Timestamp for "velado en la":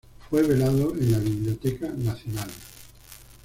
0.41-1.19